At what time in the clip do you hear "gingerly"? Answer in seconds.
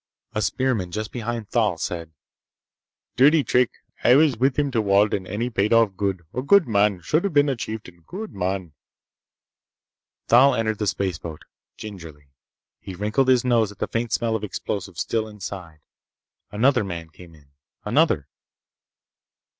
11.77-12.29